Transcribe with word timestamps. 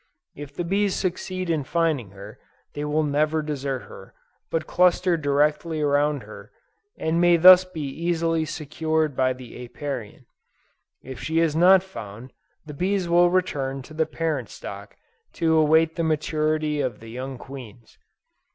If 0.33 0.55
the 0.55 0.63
bees 0.63 0.95
succeed 0.95 1.47
in 1.47 1.63
finding 1.63 2.09
her, 2.09 2.39
they 2.73 2.83
will 2.85 3.03
never 3.03 3.43
desert 3.43 3.83
her, 3.83 4.15
but 4.49 4.65
cluster 4.65 5.15
directly 5.15 5.79
around 5.79 6.23
her, 6.23 6.51
and 6.97 7.21
may 7.21 7.37
thus 7.37 7.65
be 7.65 7.81
easily 7.83 8.43
secured 8.43 9.15
by 9.15 9.33
the 9.33 9.63
Apiarian. 9.63 10.25
If 11.03 11.19
she 11.21 11.37
is 11.39 11.55
not 11.55 11.83
found, 11.83 12.33
the 12.65 12.73
bees 12.73 13.07
will 13.07 13.29
return 13.29 13.83
to 13.83 13.93
the 13.93 14.07
parent 14.07 14.49
stock 14.49 14.97
to 15.33 15.55
await 15.55 15.95
the 15.97 16.03
maturity 16.03 16.81
of 16.81 16.99
the 16.99 17.09
young 17.11 17.37
queens. 17.37 17.99